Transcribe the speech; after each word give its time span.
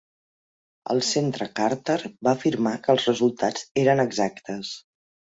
El 0.93 1.01
Centre 1.07 1.47
Carter 1.59 1.97
va 2.27 2.33
afirmar 2.37 2.73
que 2.87 2.91
els 2.93 3.05
resultats 3.11 3.67
eren 3.83 4.01
exactes. 4.05 4.73